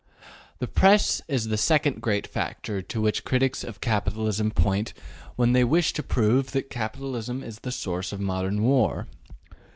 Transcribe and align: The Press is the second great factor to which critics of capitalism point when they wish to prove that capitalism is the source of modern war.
The 0.57 0.67
Press 0.67 1.21
is 1.27 1.49
the 1.49 1.59
second 1.59 2.01
great 2.01 2.25
factor 2.25 2.81
to 2.81 2.99
which 3.01 3.23
critics 3.23 3.63
of 3.63 3.81
capitalism 3.81 4.49
point 4.49 4.95
when 5.35 5.53
they 5.53 5.63
wish 5.63 5.93
to 5.93 6.01
prove 6.01 6.53
that 6.53 6.71
capitalism 6.71 7.43
is 7.43 7.59
the 7.59 7.71
source 7.71 8.11
of 8.11 8.19
modern 8.19 8.63
war. 8.63 9.05